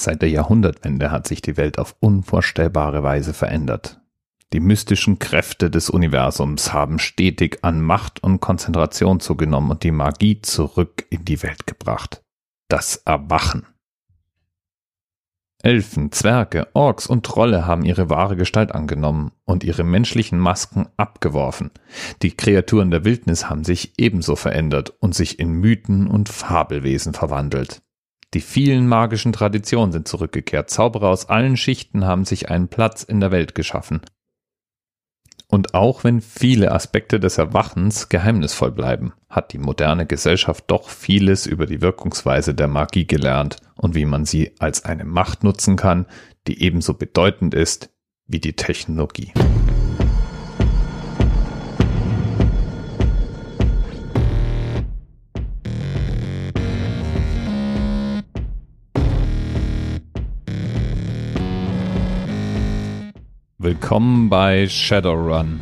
Seit 0.00 0.22
der 0.22 0.30
Jahrhundertwende 0.30 1.10
hat 1.10 1.26
sich 1.26 1.42
die 1.42 1.56
Welt 1.56 1.80
auf 1.80 1.96
unvorstellbare 1.98 3.02
Weise 3.02 3.34
verändert. 3.34 4.00
Die 4.52 4.60
mystischen 4.60 5.18
Kräfte 5.18 5.72
des 5.72 5.90
Universums 5.90 6.72
haben 6.72 7.00
stetig 7.00 7.58
an 7.62 7.80
Macht 7.80 8.22
und 8.22 8.38
Konzentration 8.38 9.18
zugenommen 9.18 9.72
und 9.72 9.82
die 9.82 9.90
Magie 9.90 10.40
zurück 10.40 11.04
in 11.10 11.24
die 11.24 11.42
Welt 11.42 11.66
gebracht. 11.66 12.22
Das 12.68 12.94
Erwachen. 13.06 13.66
Elfen, 15.64 16.12
Zwerge, 16.12 16.68
Orks 16.74 17.08
und 17.08 17.26
Trolle 17.26 17.66
haben 17.66 17.84
ihre 17.84 18.08
wahre 18.08 18.36
Gestalt 18.36 18.70
angenommen 18.70 19.32
und 19.46 19.64
ihre 19.64 19.82
menschlichen 19.82 20.38
Masken 20.38 20.86
abgeworfen. 20.96 21.72
Die 22.22 22.36
Kreaturen 22.36 22.92
der 22.92 23.04
Wildnis 23.04 23.50
haben 23.50 23.64
sich 23.64 23.94
ebenso 23.98 24.36
verändert 24.36 24.94
und 25.00 25.16
sich 25.16 25.40
in 25.40 25.50
Mythen 25.54 26.06
und 26.06 26.28
Fabelwesen 26.28 27.14
verwandelt. 27.14 27.82
Die 28.34 28.40
vielen 28.40 28.86
magischen 28.86 29.32
Traditionen 29.32 29.92
sind 29.92 30.06
zurückgekehrt. 30.06 30.68
Zauberer 30.68 31.08
aus 31.08 31.28
allen 31.28 31.56
Schichten 31.56 32.04
haben 32.04 32.24
sich 32.24 32.50
einen 32.50 32.68
Platz 32.68 33.02
in 33.02 33.20
der 33.20 33.30
Welt 33.30 33.54
geschaffen. 33.54 34.02
Und 35.50 35.72
auch 35.72 36.04
wenn 36.04 36.20
viele 36.20 36.72
Aspekte 36.72 37.18
des 37.18 37.38
Erwachens 37.38 38.10
geheimnisvoll 38.10 38.70
bleiben, 38.70 39.14
hat 39.30 39.54
die 39.54 39.58
moderne 39.58 40.04
Gesellschaft 40.04 40.64
doch 40.66 40.90
vieles 40.90 41.46
über 41.46 41.64
die 41.64 41.80
Wirkungsweise 41.80 42.54
der 42.54 42.68
Magie 42.68 43.06
gelernt 43.06 43.56
und 43.74 43.94
wie 43.94 44.04
man 44.04 44.26
sie 44.26 44.52
als 44.58 44.84
eine 44.84 45.06
Macht 45.06 45.44
nutzen 45.44 45.76
kann, 45.76 46.04
die 46.46 46.62
ebenso 46.62 46.92
bedeutend 46.92 47.54
ist 47.54 47.90
wie 48.26 48.40
die 48.40 48.56
Technologie. 48.56 49.32
Willkommen 63.60 64.28
bei 64.28 64.68
Shadowrun. 64.68 65.60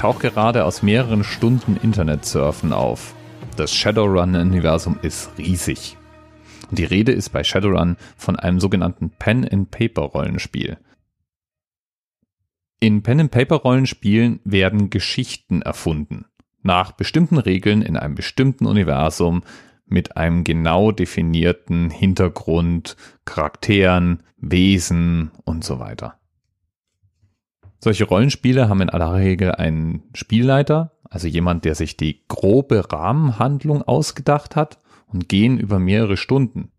Tauche 0.00 0.30
gerade 0.30 0.64
aus 0.64 0.82
mehreren 0.82 1.24
Stunden 1.24 1.76
Internetsurfen 1.76 2.72
auf. 2.72 3.14
Das 3.56 3.74
Shadowrun-Universum 3.74 4.98
ist 5.02 5.30
riesig. 5.36 5.98
Und 6.70 6.78
die 6.78 6.84
Rede 6.84 7.12
ist 7.12 7.28
bei 7.28 7.44
Shadowrun 7.44 7.98
von 8.16 8.36
einem 8.36 8.60
sogenannten 8.60 9.10
Pen-and-Paper-Rollenspiel. 9.10 10.78
In 12.80 13.02
Pen-and-Paper-Rollenspielen 13.02 14.40
werden 14.44 14.88
Geschichten 14.88 15.60
erfunden. 15.60 16.24
Nach 16.62 16.92
bestimmten 16.92 17.36
Regeln 17.36 17.82
in 17.82 17.98
einem 17.98 18.14
bestimmten 18.14 18.64
Universum 18.64 19.42
mit 19.84 20.16
einem 20.16 20.44
genau 20.44 20.92
definierten 20.92 21.90
Hintergrund, 21.90 22.96
Charakteren, 23.26 24.22
Wesen 24.38 25.30
und 25.44 25.62
so 25.62 25.78
weiter. 25.78 26.19
Solche 27.82 28.04
Rollenspiele 28.04 28.68
haben 28.68 28.82
in 28.82 28.90
aller 28.90 29.14
Regel 29.14 29.52
einen 29.52 30.02
Spielleiter, 30.14 30.92
also 31.08 31.26
jemand, 31.26 31.64
der 31.64 31.74
sich 31.74 31.96
die 31.96 32.22
grobe 32.28 32.92
Rahmenhandlung 32.92 33.82
ausgedacht 33.82 34.54
hat 34.54 34.78
und 35.06 35.28
gehen 35.28 35.58
über 35.58 35.78
mehrere 35.78 36.18
Stunden. 36.18 36.70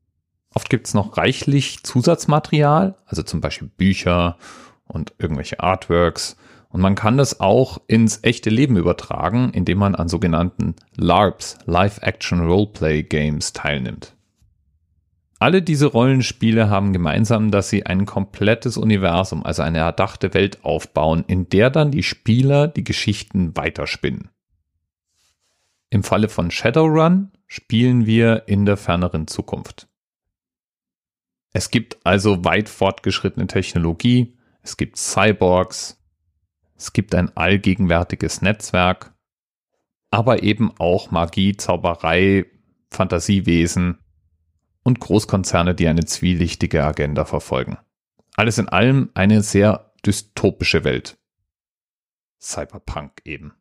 Oft 0.54 0.70
gibt 0.70 0.88
es 0.88 0.94
noch 0.94 1.18
reichlich 1.18 1.84
Zusatzmaterial, 1.84 2.98
also 3.06 3.24
zum 3.24 3.42
Beispiel 3.42 3.70
Bücher 3.70 4.38
und 4.86 5.14
irgendwelche 5.18 5.60
Artworks. 5.60 6.38
Und 6.70 6.82
man 6.82 6.96
kann 6.96 7.18
das 7.18 7.40
auch 7.40 7.82
ins 7.88 8.20
echte 8.24 8.50
Leben 8.50 8.78
übertragen, 8.78 9.52
indem 9.54 9.80
man 9.80 9.96
an 9.96 10.08
sogenannten 10.08 10.76
LARPs, 10.96 11.58
Live-Action 11.66 12.42
Roleplay 12.42 13.04
Games, 13.04 13.54
teilnimmt. 13.54 14.14
Alle 15.42 15.64
diese 15.64 15.88
Rollenspiele 15.88 16.70
haben 16.70 16.94
gemeinsam, 16.94 17.50
dass 17.50 17.68
sie 17.68 17.88
ein 17.88 18.06
komplettes 18.06 18.78
Universum, 18.78 19.44
also 19.44 19.64
eine 19.64 19.80
erdachte 19.80 20.36
Welt 20.36 20.64
aufbauen, 20.64 21.24
in 21.26 21.50
der 21.50 21.72
dann 21.72 21.90
die 21.90 22.04
Spieler 22.04 22.68
die 22.68 22.84
Geschichten 22.84 23.58
weiterspinnen. 23.58 24.30
Im 25.90 26.04
Falle 26.04 26.30
von 26.30 26.52
Shadowrun 26.52 27.32
spielen 27.48 28.06
wir 28.06 28.44
in 28.46 28.68
der 28.68 28.78
ferneren 28.78 29.26
Zukunft. 29.26 29.88
Es 31.54 31.72
gibt 31.72 31.98
also 32.06 32.46
weit 32.46 32.70
fortgeschrittene 32.70 33.48
Technologie, 33.48 34.38
es 34.62 34.78
gibt 34.78 34.98
Cyborgs, 34.98 36.00
es 36.76 36.94
gibt 36.94 37.16
ein 37.16 37.36
allgegenwärtiges 37.36 38.44
Netzwerk, 38.44 39.16
aber 40.12 40.44
eben 40.44 40.72
auch 40.78 41.10
Magie, 41.10 41.58
Zauberei, 41.58 42.46
Fantasiewesen 42.92 43.98
und 44.84 45.00
Großkonzerne, 45.00 45.76
die 45.76 45.88
eine 45.88 46.06
zwielichtige 46.06 46.84
Agenda 46.84 47.26
verfolgen. 47.26 47.78
Alles 48.36 48.58
in 48.58 48.70
allem 48.70 49.10
eine 49.14 49.42
sehr 49.42 49.92
dystopische 50.06 50.84
Welt. 50.84 51.18
Cyberpunk 52.40 53.22
eben. 53.26 53.54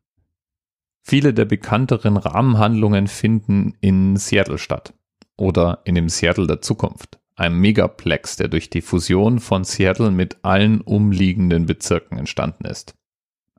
Viele 1.03 1.33
der 1.33 1.45
bekannteren 1.45 2.17
Rahmenhandlungen 2.17 3.07
finden 3.07 3.75
in 3.81 4.17
Seattle 4.17 4.57
statt 4.57 4.93
oder 5.37 5.81
in 5.83 5.95
dem 5.95 6.09
Seattle 6.09 6.47
der 6.47 6.61
Zukunft, 6.61 7.19
einem 7.35 7.59
Megaplex, 7.59 8.35
der 8.35 8.47
durch 8.47 8.69
die 8.69 8.81
Fusion 8.81 9.39
von 9.39 9.63
Seattle 9.63 10.11
mit 10.11 10.37
allen 10.43 10.81
umliegenden 10.81 11.65
Bezirken 11.65 12.17
entstanden 12.17 12.65
ist. 12.65 12.95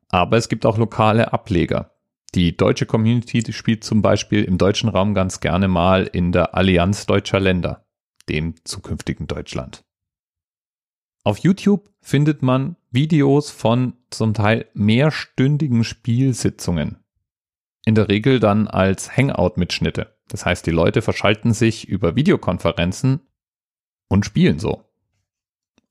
Aber 0.08 0.36
es 0.36 0.48
gibt 0.48 0.66
auch 0.66 0.78
lokale 0.78 1.32
Ableger, 1.32 1.91
die 2.34 2.56
deutsche 2.56 2.86
Community 2.86 3.52
spielt 3.52 3.84
zum 3.84 4.00
Beispiel 4.00 4.44
im 4.44 4.56
deutschen 4.56 4.88
Raum 4.88 5.12
ganz 5.12 5.40
gerne 5.40 5.68
mal 5.68 6.08
in 6.10 6.32
der 6.32 6.54
Allianz 6.54 7.04
deutscher 7.04 7.40
Länder, 7.40 7.84
dem 8.28 8.54
zukünftigen 8.64 9.26
Deutschland. 9.26 9.84
Auf 11.24 11.38
YouTube 11.38 11.90
findet 12.00 12.42
man 12.42 12.76
Videos 12.90 13.50
von 13.50 13.94
zum 14.10 14.32
Teil 14.32 14.66
mehrstündigen 14.72 15.84
Spielsitzungen. 15.84 16.96
In 17.84 17.94
der 17.94 18.08
Regel 18.08 18.40
dann 18.40 18.66
als 18.66 19.14
Hangout-Mitschnitte. 19.14 20.16
Das 20.28 20.46
heißt, 20.46 20.66
die 20.66 20.70
Leute 20.70 21.02
verschalten 21.02 21.52
sich 21.52 21.86
über 21.86 22.16
Videokonferenzen 22.16 23.20
und 24.08 24.24
spielen 24.24 24.58
so. 24.58 24.84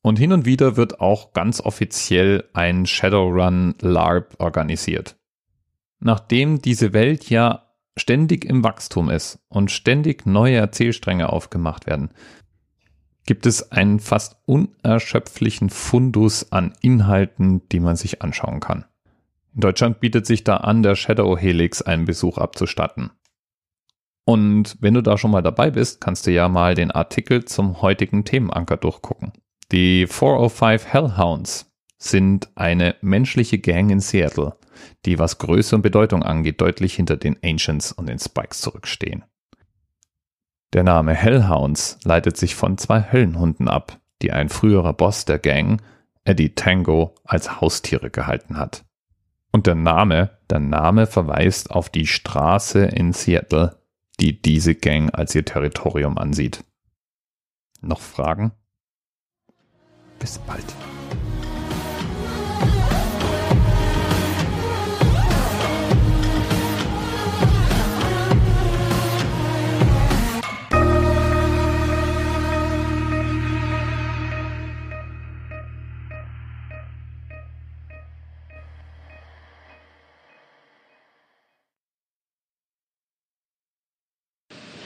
Und 0.02 0.18
hin 0.18 0.34
und 0.34 0.46
wieder 0.46 0.76
wird 0.76 1.00
auch 1.00 1.34
ganz 1.34 1.62
offiziell 1.62 2.50
ein 2.54 2.88
Shadowrun 2.88 3.76
LARP 3.80 4.36
organisiert 4.40 5.21
nachdem 6.02 6.62
diese 6.62 6.94
Welt 6.94 7.30
ja 7.30 7.68
ständig 7.98 8.46
im 8.46 8.64
Wachstum 8.64 9.10
ist 9.10 9.40
und 9.48 9.72
ständig 9.72 10.26
neue 10.26 10.58
Erzählstränge 10.58 11.30
aufgemacht 11.30 11.86
werden, 11.86 12.12
gibt 13.26 13.46
es 13.46 13.72
einen 13.72 14.00
fast 14.00 14.38
unerschöpflichen 14.46 15.70
Fundus 15.70 16.52
an 16.52 16.74
Inhalten, 16.82 17.68
die 17.70 17.80
man 17.80 17.96
sich 17.96 18.22
anschauen 18.22 18.60
kann. 18.60 18.86
In 19.54 19.62
Deutschland 19.62 20.00
bietet 20.00 20.26
sich 20.26 20.44
da 20.44 20.58
an, 20.58 20.82
der 20.82 20.96
Shadow 20.96 21.38
Helix 21.38 21.82
einen 21.82 22.06
Besuch 22.06 22.38
abzustatten. 22.38 23.12
Und 24.24 24.78
wenn 24.80 24.94
du 24.94 25.02
da 25.02 25.18
schon 25.18 25.32
mal 25.32 25.42
dabei 25.42 25.72
bist, 25.72 26.00
kannst 26.00 26.26
du 26.26 26.32
ja 26.32 26.48
mal 26.48 26.74
den 26.74 26.92
Artikel 26.92 27.46
zum 27.46 27.82
heutigen 27.82 28.24
Themenanker 28.24 28.78
durchgucken. 28.78 29.34
Die 29.72 30.08
405 30.08 30.86
Hellhounds 30.86 31.71
sind 32.02 32.50
eine 32.56 32.96
menschliche 33.02 33.60
Gang 33.60 33.92
in 33.92 34.00
Seattle, 34.00 34.56
die 35.06 35.20
was 35.20 35.38
Größe 35.38 35.76
und 35.76 35.84
Bedeutung 35.84 36.24
angeht, 36.24 36.60
deutlich 36.60 36.96
hinter 36.96 37.16
den 37.16 37.38
Ancients 37.44 37.92
und 37.92 38.10
den 38.10 38.18
Spikes 38.18 38.62
zurückstehen. 38.62 39.24
Der 40.74 40.84
Name 40.84 41.14
Hellhounds 41.14 42.00
leitet 42.04 42.38
sich 42.38 42.56
von 42.56 42.78
zwei 42.78 43.12
Höllenhunden 43.12 43.68
ab, 43.68 44.00
die 44.22 44.32
ein 44.32 44.50
früherer 44.50 44.94
Boss 44.94 45.26
der 45.26 45.38
Gang, 45.38 45.82
Eddie 46.24 46.56
Tango, 46.56 47.14
als 47.24 47.62
Haustiere 47.62 48.10
gehalten 48.10 48.58
hat. 48.58 48.84
Und 49.52 49.68
der 49.68 49.76
Name, 49.76 50.40
der 50.50 50.60
Name 50.60 51.06
verweist 51.06 51.70
auf 51.70 51.90
die 51.90 52.08
Straße 52.08 52.86
in 52.86 53.14
Seattle, 53.14 53.78
die 54.20 54.42
diese 54.42 54.74
Gang 54.74 55.14
als 55.14 55.36
ihr 55.36 55.46
Territorium 55.46 56.18
ansieht. 56.18 56.64
Noch 57.82 58.00
Fragen? 58.00 58.54
Bis 60.20 60.40
bald. 60.40 60.66